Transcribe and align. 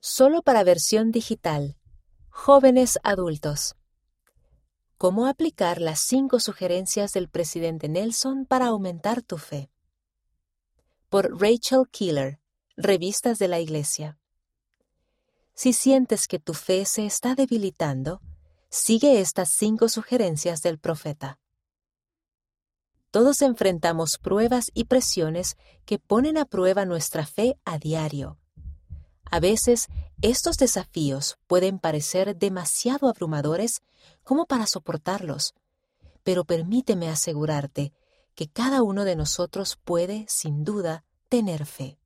Solo 0.00 0.42
para 0.42 0.62
versión 0.62 1.10
digital. 1.10 1.76
Jóvenes 2.30 3.00
adultos. 3.02 3.74
¿Cómo 4.96 5.26
aplicar 5.26 5.80
las 5.80 5.98
cinco 5.98 6.38
sugerencias 6.38 7.12
del 7.12 7.28
presidente 7.28 7.88
Nelson 7.88 8.46
para 8.46 8.66
aumentar 8.66 9.22
tu 9.22 9.38
fe? 9.38 9.72
Por 11.08 11.40
Rachel 11.40 11.88
Keeler, 11.90 12.38
Revistas 12.76 13.40
de 13.40 13.48
la 13.48 13.58
Iglesia. 13.58 14.20
Si 15.54 15.72
sientes 15.72 16.28
que 16.28 16.38
tu 16.38 16.54
fe 16.54 16.84
se 16.84 17.04
está 17.04 17.34
debilitando, 17.34 18.20
sigue 18.70 19.20
estas 19.20 19.50
cinco 19.50 19.88
sugerencias 19.88 20.62
del 20.62 20.78
profeta. 20.78 21.40
Todos 23.10 23.42
enfrentamos 23.42 24.16
pruebas 24.18 24.70
y 24.74 24.84
presiones 24.84 25.56
que 25.84 25.98
ponen 25.98 26.38
a 26.38 26.44
prueba 26.44 26.84
nuestra 26.84 27.26
fe 27.26 27.58
a 27.64 27.78
diario. 27.78 28.38
A 29.30 29.40
veces, 29.40 29.88
estos 30.22 30.56
desafíos 30.56 31.38
pueden 31.46 31.78
parecer 31.78 32.36
demasiado 32.36 33.08
abrumadores 33.08 33.82
como 34.24 34.46
para 34.46 34.66
soportarlos, 34.66 35.54
pero 36.22 36.44
permíteme 36.44 37.08
asegurarte 37.08 37.92
que 38.34 38.48
cada 38.48 38.82
uno 38.82 39.04
de 39.04 39.16
nosotros 39.16 39.78
puede, 39.84 40.24
sin 40.28 40.64
duda, 40.64 41.04
tener 41.28 41.66
fe 41.66 41.98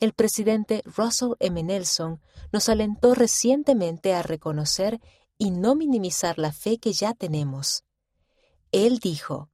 el 0.00 0.12
presidente 0.12 0.82
Russell 0.84 1.32
M. 1.40 1.62
Nelson 1.62 2.20
nos 2.52 2.68
alentó 2.68 3.14
recientemente 3.14 4.14
a 4.14 4.22
reconocer 4.22 5.00
y 5.38 5.50
no 5.50 5.74
minimizar 5.74 6.38
la 6.38 6.52
fe 6.52 6.78
que 6.78 6.92
ya 6.92 7.14
tenemos. 7.14 7.84
Él 8.70 8.98
dijo, 8.98 9.50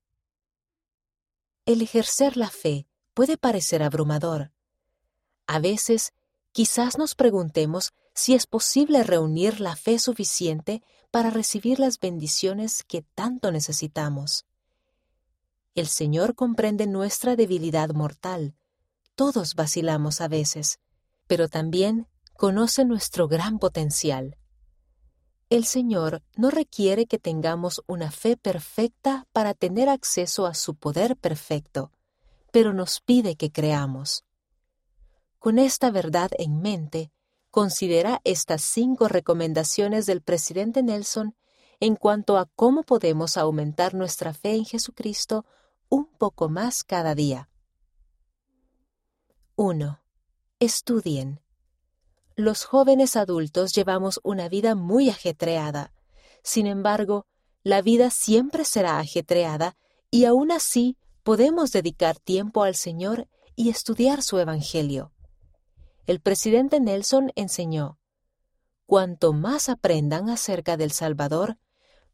El 1.67 1.83
ejercer 1.83 2.37
la 2.37 2.51
fe 2.51 2.87
puede 3.15 3.39
parecer 3.39 3.83
abrumador. 3.83 4.53
A 5.47 5.59
veces, 5.61 6.13
quizás 6.55 6.99
nos 6.99 7.17
preguntemos 7.17 7.93
si 8.15 8.35
es 8.35 8.47
posible 8.47 9.03
reunir 9.03 9.61
la 9.61 9.75
fe 9.75 9.99
suficiente 9.99 10.85
para 11.11 11.29
recibir 11.29 11.81
las 11.81 11.99
bendiciones 11.99 12.85
que 12.85 13.03
tanto 13.03 13.51
necesitamos. 13.51 14.47
El 15.75 15.89
Señor 15.89 16.37
comprende 16.37 16.87
nuestra 16.87 17.35
debilidad 17.35 17.91
mortal, 17.91 18.55
todos 19.17 19.57
vacilamos 19.57 20.21
a 20.21 20.29
veces, 20.29 20.79
pero 21.27 21.49
también 21.49 22.07
conoce 22.37 22.85
nuestro 22.85 23.27
gran 23.27 23.59
potencial. 23.59 24.37
El 25.51 25.65
Señor 25.65 26.23
no 26.37 26.51
requiere 26.51 27.07
que 27.07 27.19
tengamos 27.19 27.83
una 27.89 28.13
fe 28.13 28.37
perfecta 28.37 29.27
para 29.33 29.55
tener 29.55 29.89
acceso 29.89 30.47
a 30.47 30.55
su 30.55 30.77
poder 30.77 31.17
perfecto, 31.17 31.91
pero 32.53 32.73
nos 32.73 33.01
pide 33.01 33.35
que 33.35 33.51
creamos. 33.51 34.25
Con 35.45 35.59
esta 35.59 35.91
verdad 35.91 36.31
en 36.39 36.63
mente, 36.63 37.13
considera 37.51 38.23
estas 38.25 38.63
cinco 38.63 39.09
recomendaciones 39.09 40.07
del 40.07 40.23
presidente 40.23 40.83
Nelson 40.83 41.37
en 41.81 41.97
cuanto 41.97 42.39
a 42.39 42.47
cómo 42.57 42.83
podemos 42.83 43.37
aumentar 43.37 43.93
nuestra 43.93 44.33
fe 44.33 44.55
en 44.55 44.65
Jesucristo 44.65 45.45
un 45.91 46.07
poco 46.07 46.49
más 46.49 46.83
cada 46.83 47.15
día. 47.15 47.51
1. 49.57 50.01
Estudien. 50.61 51.43
Los 52.37 52.65
jóvenes 52.65 53.15
adultos 53.15 53.75
llevamos 53.75 54.21
una 54.23 54.49
vida 54.49 54.75
muy 54.75 55.11
ajetreada. 55.11 55.93
Sin 56.43 56.67
embargo, 56.67 57.27
la 57.63 57.83
vida 57.83 58.09
siempre 58.09 58.65
será 58.65 58.99
ajetreada 58.99 59.77
y 60.11 60.25
aún 60.25 60.51
así 60.51 60.97
podemos 61.23 61.71
dedicar 61.71 62.19
tiempo 62.19 62.63
al 62.63 62.75
Señor 62.75 63.29
y 63.55 63.69
estudiar 63.69 64.23
su 64.23 64.39
Evangelio. 64.39 65.14
El 66.07 66.21
presidente 66.21 66.81
Nelson 66.81 67.33
enseñó, 67.35 67.99
Cuanto 68.87 69.33
más 69.33 69.71
aprendan 69.71 70.29
acerca 70.29 70.77
del 70.77 70.93
Salvador, 70.93 71.57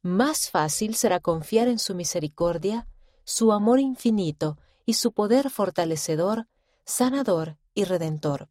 más 0.02 0.48
fácil 0.50 0.94
será 0.94 1.18
confiar 1.18 1.66
en 1.66 1.78
su 1.80 1.94
misericordia, 1.94 2.86
su 3.24 3.52
amor 3.52 3.80
infinito 3.80 4.58
y 4.86 4.94
su 4.94 5.12
poder 5.12 5.50
fortalecedor 5.50 6.46
sanador 6.84 7.58
y 7.74 7.84
redentor. 7.84 8.48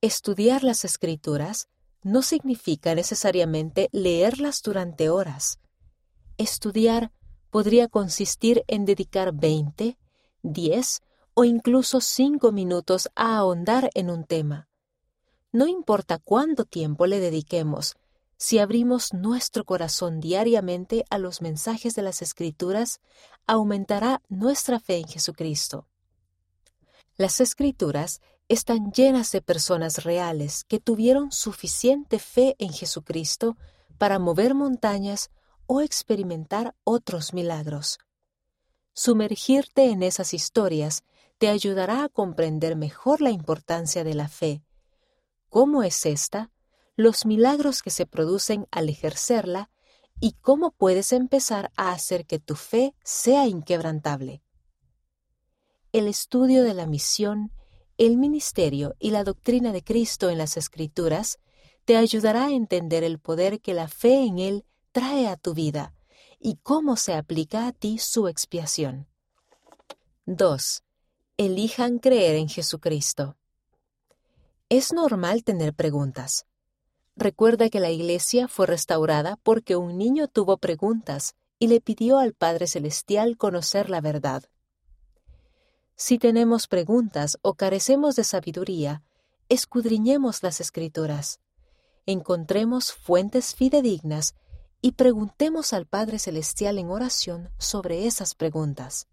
Estudiar 0.00 0.62
las 0.62 0.84
escrituras 0.84 1.68
no 2.02 2.22
significa 2.22 2.94
necesariamente 2.94 3.88
leerlas 3.92 4.62
durante 4.62 5.08
horas. 5.08 5.58
Estudiar 6.38 7.12
podría 7.50 7.88
consistir 7.88 8.64
en 8.66 8.84
dedicar 8.84 9.32
20, 9.32 9.98
10 10.42 11.02
o 11.34 11.44
incluso 11.44 12.00
5 12.00 12.52
minutos 12.52 13.10
a 13.14 13.36
ahondar 13.36 13.90
en 13.94 14.10
un 14.10 14.24
tema. 14.24 14.68
No 15.52 15.66
importa 15.66 16.18
cuánto 16.18 16.64
tiempo 16.64 17.06
le 17.06 17.20
dediquemos, 17.20 17.96
si 18.36 18.58
abrimos 18.58 19.14
nuestro 19.14 19.64
corazón 19.64 20.20
diariamente 20.20 21.04
a 21.10 21.18
los 21.18 21.40
mensajes 21.40 21.94
de 21.94 22.02
las 22.02 22.22
Escrituras, 22.22 23.00
aumentará 23.46 24.20
nuestra 24.28 24.80
fe 24.80 24.98
en 24.98 25.08
Jesucristo. 25.08 25.86
Las 27.16 27.40
escrituras 27.40 28.20
están 28.48 28.90
llenas 28.90 29.30
de 29.30 29.40
personas 29.40 30.02
reales 30.04 30.64
que 30.64 30.80
tuvieron 30.80 31.30
suficiente 31.30 32.18
fe 32.18 32.56
en 32.58 32.72
Jesucristo 32.72 33.56
para 33.98 34.18
mover 34.18 34.54
montañas 34.54 35.30
o 35.66 35.80
experimentar 35.80 36.74
otros 36.82 37.32
milagros. 37.32 37.98
Sumergirte 38.92 39.90
en 39.90 40.02
esas 40.02 40.34
historias 40.34 41.04
te 41.44 41.50
ayudará 41.50 42.04
a 42.04 42.08
comprender 42.08 42.74
mejor 42.74 43.20
la 43.20 43.30
importancia 43.30 44.02
de 44.02 44.14
la 44.14 44.28
fe, 44.28 44.62
cómo 45.50 45.82
es 45.82 46.06
esta, 46.06 46.50
los 46.96 47.26
milagros 47.26 47.82
que 47.82 47.90
se 47.90 48.06
producen 48.06 48.66
al 48.70 48.88
ejercerla 48.88 49.70
y 50.20 50.32
cómo 50.40 50.70
puedes 50.70 51.12
empezar 51.12 51.70
a 51.76 51.92
hacer 51.92 52.24
que 52.24 52.38
tu 52.38 52.54
fe 52.54 52.94
sea 53.04 53.46
inquebrantable 53.46 54.42
el 55.94 56.08
estudio 56.08 56.64
de 56.64 56.74
la 56.74 56.86
misión, 56.86 57.52
el 57.98 58.16
ministerio 58.16 58.96
y 58.98 59.12
la 59.12 59.22
doctrina 59.22 59.70
de 59.70 59.84
Cristo 59.84 60.28
en 60.28 60.38
las 60.38 60.56
Escrituras 60.56 61.38
te 61.84 61.96
ayudará 61.96 62.46
a 62.46 62.52
entender 62.52 63.04
el 63.04 63.20
poder 63.20 63.60
que 63.60 63.74
la 63.74 63.86
fe 63.86 64.24
en 64.24 64.40
Él 64.40 64.64
trae 64.90 65.28
a 65.28 65.36
tu 65.36 65.54
vida 65.54 65.94
y 66.40 66.56
cómo 66.56 66.96
se 66.96 67.14
aplica 67.14 67.68
a 67.68 67.72
ti 67.72 67.98
su 67.98 68.26
expiación. 68.26 69.06
2. 70.26 70.82
Elijan 71.36 71.98
creer 71.98 72.36
en 72.36 72.48
Jesucristo. 72.48 73.36
Es 74.68 74.92
normal 74.92 75.42
tener 75.42 75.74
preguntas. 75.74 76.46
Recuerda 77.16 77.70
que 77.70 77.80
la 77.80 77.90
iglesia 77.90 78.46
fue 78.46 78.68
restaurada 78.68 79.36
porque 79.42 79.74
un 79.74 79.98
niño 79.98 80.28
tuvo 80.28 80.58
preguntas 80.58 81.34
y 81.58 81.66
le 81.66 81.80
pidió 81.80 82.18
al 82.18 82.34
Padre 82.34 82.68
Celestial 82.68 83.36
conocer 83.36 83.90
la 83.90 84.00
verdad. 84.00 84.44
Si 85.96 86.20
tenemos 86.20 86.68
preguntas 86.68 87.36
o 87.42 87.54
carecemos 87.54 88.14
de 88.14 88.22
sabiduría, 88.22 89.02
escudriñemos 89.48 90.44
las 90.44 90.60
escrituras, 90.60 91.40
encontremos 92.06 92.92
fuentes 92.92 93.56
fidedignas 93.56 94.36
y 94.80 94.92
preguntemos 94.92 95.72
al 95.72 95.86
Padre 95.86 96.20
Celestial 96.20 96.78
en 96.78 96.90
oración 96.90 97.50
sobre 97.58 98.06
esas 98.06 98.36
preguntas. 98.36 99.08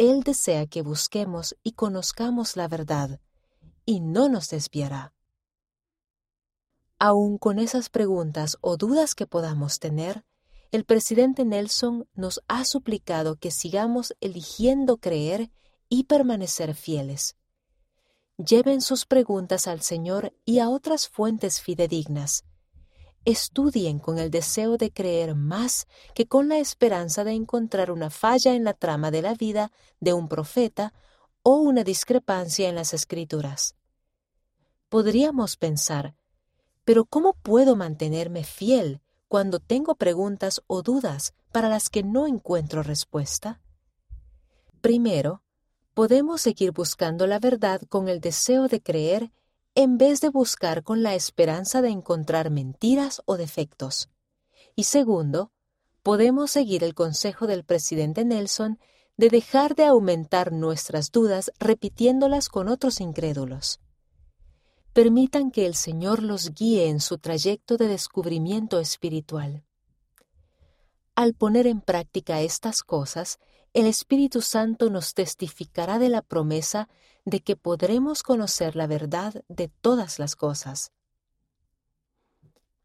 Él 0.00 0.22
desea 0.22 0.66
que 0.66 0.80
busquemos 0.80 1.58
y 1.62 1.72
conozcamos 1.72 2.56
la 2.56 2.68
verdad, 2.68 3.20
y 3.84 4.00
no 4.00 4.30
nos 4.30 4.48
desviará. 4.48 5.12
Aun 6.98 7.36
con 7.36 7.58
esas 7.58 7.90
preguntas 7.90 8.56
o 8.62 8.78
dudas 8.78 9.14
que 9.14 9.26
podamos 9.26 9.78
tener, 9.78 10.24
el 10.70 10.86
presidente 10.86 11.44
Nelson 11.44 12.08
nos 12.14 12.42
ha 12.48 12.64
suplicado 12.64 13.36
que 13.36 13.50
sigamos 13.50 14.16
eligiendo 14.22 14.96
creer 14.96 15.50
y 15.90 16.04
permanecer 16.04 16.74
fieles. 16.74 17.36
Lleven 18.38 18.80
sus 18.80 19.04
preguntas 19.04 19.66
al 19.66 19.82
Señor 19.82 20.32
y 20.46 20.60
a 20.60 20.70
otras 20.70 21.08
fuentes 21.08 21.60
fidedignas. 21.60 22.46
Estudien 23.24 23.98
con 23.98 24.18
el 24.18 24.30
deseo 24.30 24.78
de 24.78 24.90
creer 24.90 25.34
más 25.34 25.86
que 26.14 26.26
con 26.26 26.48
la 26.48 26.58
esperanza 26.58 27.22
de 27.22 27.32
encontrar 27.32 27.90
una 27.90 28.08
falla 28.08 28.54
en 28.54 28.64
la 28.64 28.72
trama 28.72 29.10
de 29.10 29.20
la 29.20 29.34
vida 29.34 29.70
de 30.00 30.14
un 30.14 30.26
profeta 30.26 30.94
o 31.42 31.56
una 31.56 31.84
discrepancia 31.84 32.68
en 32.68 32.74
las 32.74 32.94
escrituras. 32.94 33.74
Podríamos 34.88 35.56
pensar, 35.56 36.14
pero 36.84 37.04
¿cómo 37.04 37.34
puedo 37.34 37.76
mantenerme 37.76 38.42
fiel 38.42 39.00
cuando 39.28 39.60
tengo 39.60 39.94
preguntas 39.94 40.62
o 40.66 40.82
dudas 40.82 41.34
para 41.52 41.68
las 41.68 41.90
que 41.90 42.02
no 42.02 42.26
encuentro 42.26 42.82
respuesta? 42.82 43.60
Primero, 44.80 45.42
podemos 45.92 46.40
seguir 46.40 46.72
buscando 46.72 47.26
la 47.26 47.38
verdad 47.38 47.82
con 47.88 48.08
el 48.08 48.20
deseo 48.20 48.66
de 48.66 48.80
creer 48.82 49.30
en 49.74 49.98
vez 49.98 50.20
de 50.20 50.28
buscar 50.30 50.82
con 50.82 51.02
la 51.02 51.14
esperanza 51.14 51.80
de 51.82 51.90
encontrar 51.90 52.50
mentiras 52.50 53.22
o 53.24 53.36
defectos. 53.36 54.10
Y 54.74 54.84
segundo, 54.84 55.52
podemos 56.02 56.50
seguir 56.50 56.84
el 56.84 56.94
consejo 56.94 57.46
del 57.46 57.64
presidente 57.64 58.24
Nelson 58.24 58.78
de 59.16 59.28
dejar 59.28 59.74
de 59.74 59.84
aumentar 59.84 60.52
nuestras 60.52 61.10
dudas 61.10 61.52
repitiéndolas 61.58 62.48
con 62.48 62.68
otros 62.68 63.00
incrédulos. 63.00 63.80
permitan 64.92 65.50
que 65.50 65.66
el 65.66 65.74
Señor 65.74 66.22
los 66.22 66.52
guíe 66.52 66.88
en 66.88 67.00
su 67.00 67.18
trayecto 67.18 67.76
de 67.76 67.86
descubrimiento 67.86 68.80
espiritual. 68.80 69.64
Al 71.14 71.34
poner 71.34 71.66
en 71.66 71.80
práctica 71.80 72.40
estas 72.40 72.82
cosas, 72.82 73.38
el 73.72 73.86
Espíritu 73.86 74.42
Santo 74.42 74.90
nos 74.90 75.14
testificará 75.14 75.98
de 75.98 76.08
la 76.08 76.22
promesa 76.22 76.88
de 77.24 77.40
que 77.40 77.56
podremos 77.56 78.22
conocer 78.22 78.74
la 78.74 78.86
verdad 78.86 79.44
de 79.48 79.68
todas 79.68 80.18
las 80.18 80.34
cosas. 80.34 80.92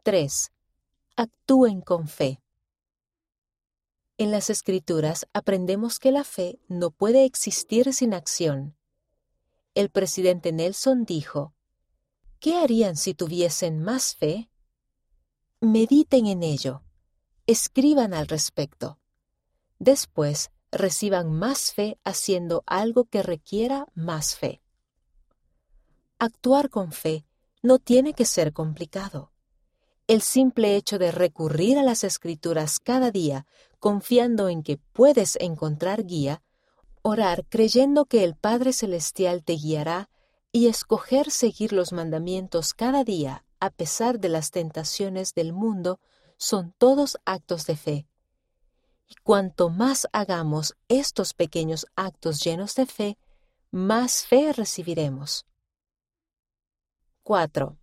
3. 0.03 0.51
Actúen 1.15 1.81
con 1.81 2.07
fe. 2.07 2.41
En 4.17 4.31
las 4.31 4.49
Escrituras 4.49 5.27
aprendemos 5.33 5.99
que 5.99 6.11
la 6.11 6.23
fe 6.23 6.59
no 6.67 6.91
puede 6.91 7.25
existir 7.25 7.91
sin 7.93 8.13
acción. 8.13 8.77
El 9.73 9.89
presidente 9.89 10.51
Nelson 10.51 11.05
dijo, 11.05 11.53
¿Qué 12.39 12.55
harían 12.57 12.95
si 12.95 13.13
tuviesen 13.15 13.81
más 13.81 14.15
fe? 14.15 14.49
Mediten 15.59 16.27
en 16.27 16.43
ello. 16.43 16.83
Escriban 17.47 18.13
al 18.13 18.27
respecto. 18.27 18.99
Después, 19.79 20.51
reciban 20.75 21.31
más 21.31 21.73
fe 21.73 21.97
haciendo 22.03 22.63
algo 22.67 23.05
que 23.05 23.23
requiera 23.23 23.87
más 23.95 24.35
fe. 24.35 24.61
Actuar 26.19 26.69
con 26.69 26.91
fe 26.91 27.25
no 27.63 27.79
tiene 27.79 28.13
que 28.13 28.25
ser 28.25 28.53
complicado. 28.53 29.31
El 30.07 30.21
simple 30.21 30.75
hecho 30.75 30.99
de 30.99 31.11
recurrir 31.11 31.79
a 31.79 31.83
las 31.83 32.03
escrituras 32.03 32.79
cada 32.79 33.09
día, 33.09 33.47
confiando 33.79 34.49
en 34.49 34.61
que 34.61 34.77
puedes 34.77 35.35
encontrar 35.41 36.05
guía, 36.05 36.43
orar 37.01 37.45
creyendo 37.49 38.05
que 38.05 38.23
el 38.23 38.35
Padre 38.35 38.71
Celestial 38.71 39.43
te 39.43 39.53
guiará 39.53 40.09
y 40.51 40.67
escoger 40.67 41.31
seguir 41.31 41.73
los 41.73 41.91
mandamientos 41.91 42.73
cada 42.73 43.03
día 43.03 43.45
a 43.59 43.71
pesar 43.71 44.19
de 44.19 44.29
las 44.29 44.51
tentaciones 44.51 45.33
del 45.33 45.53
mundo 45.53 45.99
son 46.37 46.73
todos 46.77 47.17
actos 47.25 47.65
de 47.65 47.75
fe. 47.75 48.07
Y 49.07 49.15
cuanto 49.23 49.69
más 49.69 50.07
hagamos 50.11 50.75
estos 50.87 51.33
pequeños 51.33 51.87
actos 51.95 52.43
llenos 52.43 52.75
de 52.75 52.85
fe, 52.85 53.17
más 53.71 54.25
fe 54.25 54.53
recibiremos. 54.53 55.45
4. 57.23 57.77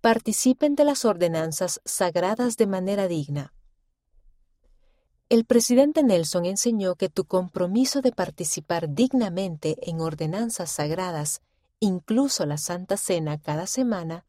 Participen 0.00 0.74
de 0.74 0.84
las 0.84 1.04
ordenanzas 1.04 1.80
sagradas 1.84 2.56
de 2.56 2.66
manera 2.66 3.08
digna. 3.08 3.52
El 5.28 5.44
presidente 5.44 6.02
Nelson 6.02 6.44
enseñó 6.44 6.94
que 6.96 7.08
tu 7.08 7.24
compromiso 7.24 8.02
de 8.02 8.12
participar 8.12 8.90
dignamente 8.90 9.76
en 9.88 10.00
ordenanzas 10.00 10.70
sagradas 10.70 11.40
incluso 11.82 12.46
la 12.46 12.58
Santa 12.58 12.96
Cena 12.96 13.40
cada 13.40 13.66
semana, 13.66 14.24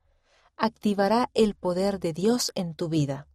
activará 0.58 1.30
el 1.36 1.54
poder 1.54 2.00
de 2.00 2.12
Dios 2.12 2.52
en 2.56 2.74
tu 2.74 2.90
vida. 2.90 3.28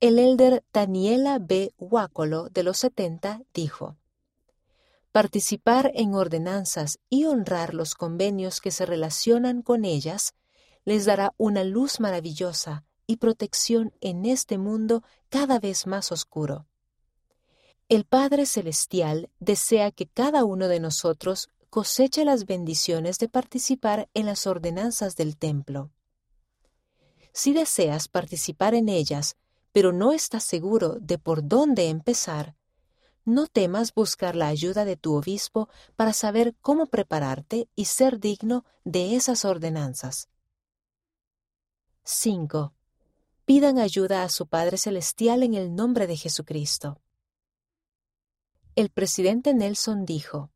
El 0.00 0.20
elder 0.20 0.62
Daniela 0.72 1.40
B. 1.40 1.74
Huácolo 1.76 2.50
de 2.50 2.62
los 2.62 2.78
70 2.78 3.42
dijo, 3.52 3.96
Participar 5.10 5.90
en 5.92 6.14
ordenanzas 6.14 7.00
y 7.10 7.24
honrar 7.24 7.74
los 7.74 7.96
convenios 7.96 8.60
que 8.60 8.70
se 8.70 8.86
relacionan 8.86 9.60
con 9.60 9.84
ellas 9.84 10.34
les 10.84 11.04
dará 11.04 11.34
una 11.36 11.64
luz 11.64 11.98
maravillosa 11.98 12.84
y 13.08 13.16
protección 13.16 13.92
en 14.00 14.24
este 14.24 14.56
mundo 14.56 15.02
cada 15.30 15.58
vez 15.58 15.88
más 15.88 16.12
oscuro. 16.12 16.68
El 17.88 18.04
Padre 18.04 18.46
Celestial 18.46 19.30
desea 19.40 19.90
que 19.90 20.06
cada 20.06 20.44
uno 20.44 20.68
de 20.68 20.78
nosotros 20.78 21.50
cosecha 21.70 22.24
las 22.24 22.46
bendiciones 22.46 23.18
de 23.18 23.28
participar 23.28 24.08
en 24.14 24.26
las 24.26 24.46
ordenanzas 24.46 25.16
del 25.16 25.36
templo. 25.36 25.90
Si 27.32 27.52
deseas 27.52 28.06
participar 28.06 28.76
en 28.76 28.88
ellas, 28.88 29.36
pero 29.72 29.92
no 29.92 30.12
estás 30.12 30.44
seguro 30.44 30.96
de 31.00 31.18
por 31.18 31.46
dónde 31.46 31.88
empezar, 31.88 32.56
no 33.28 33.46
temas 33.46 33.92
buscar 33.92 34.34
la 34.34 34.48
ayuda 34.48 34.86
de 34.86 34.96
tu 34.96 35.14
obispo 35.14 35.68
para 35.96 36.14
saber 36.14 36.56
cómo 36.62 36.86
prepararte 36.86 37.68
y 37.76 37.84
ser 37.84 38.20
digno 38.20 38.64
de 38.84 39.16
esas 39.16 39.44
ordenanzas. 39.44 40.30
5. 42.04 42.72
Pidan 43.44 43.78
ayuda 43.78 44.24
a 44.24 44.30
su 44.30 44.46
Padre 44.46 44.78
Celestial 44.78 45.42
en 45.42 45.52
el 45.52 45.74
nombre 45.74 46.06
de 46.06 46.16
Jesucristo. 46.16 47.02
El 48.74 48.88
presidente 48.88 49.52
Nelson 49.52 50.06
dijo, 50.06 50.50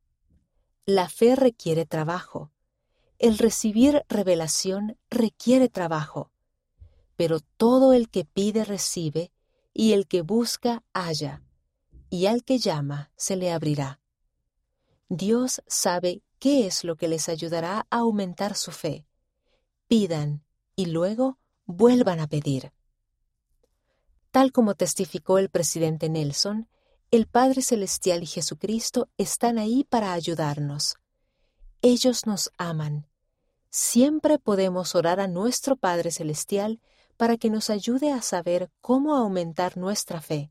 la 0.87 1.09
fe 1.11 1.37
requiere 1.37 1.85
trabajo. 1.85 2.51
El 3.19 3.37
recibir 3.37 4.03
revelación 4.09 4.97
requiere 5.11 5.69
trabajo. 5.69 6.32
Pero 7.17 7.41
todo 7.41 7.93
el 7.93 8.09
que 8.09 8.25
pide 8.25 8.65
recibe, 8.65 9.33
y 9.75 9.93
el 9.93 10.07
que 10.07 10.23
busca 10.23 10.83
halla, 10.93 11.43
y 12.11 12.27
al 12.27 12.45
que 12.45 12.59
llama 12.59 13.11
se 13.17 13.37
le 13.37 13.53
abrirá. 13.53 14.01
Dios 15.09 15.63
sabe 15.67 16.23
qué 16.39 16.67
es 16.67 16.85
lo 16.85 16.97
que 16.97 17.09
les 17.09 17.29
ayudará 17.29 17.87
a 17.91 17.99
aumentar 17.99 18.55
su 18.55 18.71
fe. 18.71 19.07
Pidan 19.89 20.45
y 20.77 20.87
luego 20.87 21.39
vuelvan 21.67 22.21
a 22.21 22.27
pedir. 22.27 22.73
Tal 24.31 24.53
como 24.53 24.75
testificó 24.75 25.39
el 25.39 25.51
presidente 25.51 26.09
Nelson, 26.09 26.69
el 27.11 27.27
Padre 27.27 27.61
Celestial 27.61 28.23
y 28.23 28.27
Jesucristo 28.27 29.11
están 29.19 29.59
ahí 29.59 29.85
para 29.85 30.15
ayudarnos. 30.15 30.97
Ellos 31.83 32.27
nos 32.27 32.51
aman. 32.57 33.07
Siempre 33.69 34.39
podemos 34.39 34.95
orar 34.95 35.21
a 35.21 35.29
nuestro 35.29 35.77
Padre 35.77 36.11
Celestial 36.11 36.81
para 37.23 37.37
que 37.37 37.51
nos 37.51 37.71
ayude 37.71 38.11
a 38.11 38.21
saber 38.21 38.69
cómo 38.81 39.15
aumentar 39.15 39.77
nuestra 39.77 40.21
fe. 40.21 40.51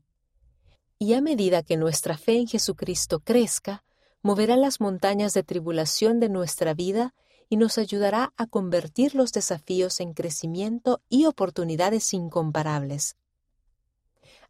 Y 0.98 1.12
a 1.12 1.20
medida 1.20 1.62
que 1.62 1.76
nuestra 1.76 2.16
fe 2.16 2.38
en 2.38 2.48
Jesucristo 2.48 3.20
crezca, 3.20 3.84
moverá 4.22 4.56
las 4.56 4.80
montañas 4.80 5.34
de 5.34 5.42
tribulación 5.42 6.18
de 6.18 6.30
nuestra 6.30 6.72
vida 6.72 7.14
y 7.50 7.58
nos 7.58 7.76
ayudará 7.76 8.32
a 8.38 8.46
convertir 8.46 9.14
los 9.14 9.32
desafíos 9.32 10.00
en 10.00 10.14
crecimiento 10.14 11.02
y 11.10 11.26
oportunidades 11.26 12.14
incomparables. 12.14 13.16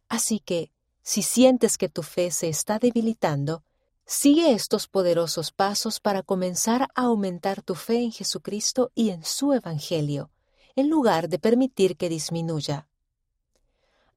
Así 0.07 0.39
que, 0.39 0.71
si 1.01 1.23
sientes 1.23 1.77
que 1.77 1.89
tu 1.89 2.03
fe 2.03 2.31
se 2.31 2.47
está 2.47 2.79
debilitando, 2.79 3.65
sigue 4.05 4.53
estos 4.53 4.87
poderosos 4.87 5.51
pasos 5.51 5.99
para 5.99 6.23
comenzar 6.23 6.83
a 6.95 7.01
aumentar 7.01 7.61
tu 7.63 7.75
fe 7.75 7.97
en 7.97 8.13
Jesucristo 8.13 8.93
y 8.95 9.09
en 9.09 9.25
su 9.25 9.51
Evangelio, 9.51 10.31
en 10.75 10.89
lugar 10.89 11.29
de 11.29 11.39
permitir 11.39 11.97
que 11.97 12.09
disminuya. 12.09 12.87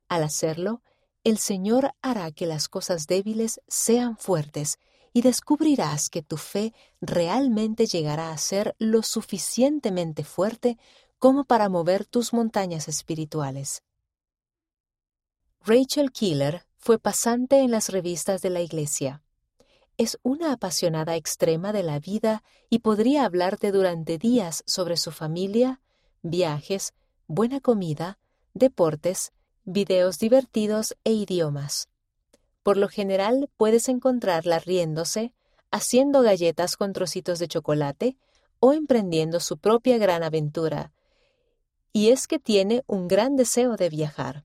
Al 0.09 0.23
hacerlo, 0.23 0.83
el 1.25 1.39
Señor 1.39 1.93
hará 2.03 2.31
que 2.31 2.47
las 2.47 2.69
cosas 2.69 3.07
débiles 3.07 3.61
sean 3.67 4.17
fuertes 4.17 4.79
y 5.13 5.23
descubrirás 5.23 6.09
que 6.09 6.23
tu 6.23 6.37
fe 6.37 6.75
realmente 7.01 7.87
llegará 7.87 8.31
a 8.31 8.39
ser 8.39 8.77
lo 8.79 9.03
suficientemente 9.03 10.25
fuerte 10.25 10.79
como 11.19 11.45
para 11.45 11.69
mover 11.69 12.05
tus 12.05 12.33
montañas 12.33 12.87
espirituales. 12.87 13.83
Rachel 15.65 16.13
Keeler 16.13 16.67
fue 16.77 16.99
pasante 16.99 17.61
en 17.61 17.73
las 17.73 17.89
revistas 17.89 18.43
de 18.43 18.51
la 18.51 18.61
Iglesia. 18.61 19.23
Es 19.97 20.19
una 20.23 20.53
apasionada 20.53 21.17
extrema 21.17 21.73
de 21.73 21.83
la 21.83 21.99
vida 21.99 22.45
y 22.71 22.81
podría 22.81 23.25
hablarte 23.25 23.73
durante 23.73 24.19
días 24.19 24.63
sobre 24.67 24.97
su 24.97 25.11
familia, 25.11 25.81
viajes, 26.31 26.95
buena 27.27 27.61
comida, 27.61 28.19
deportes, 28.55 29.33
videos 29.65 30.19
divertidos 30.19 30.97
e 31.05 31.13
idiomas. 31.13 31.89
Por 32.63 32.77
lo 32.77 32.89
general 32.89 33.51
puedes 33.57 33.89
encontrarla 33.89 34.59
riéndose, 34.59 35.33
haciendo 35.71 36.23
galletas 36.23 36.77
con 36.77 36.93
trocitos 36.93 37.39
de 37.39 37.49
chocolate 37.49 38.17
o 38.61 38.73
emprendiendo 38.73 39.41
su 39.41 39.59
propia 39.59 39.99
gran 39.99 40.23
aventura. 40.23 40.93
Y 41.93 42.11
es 42.11 42.27
que 42.27 42.39
tiene 42.39 42.83
un 42.87 43.09
gran 43.09 43.37
deseo 43.37 43.77
de 43.77 43.89
viajar. 43.89 44.45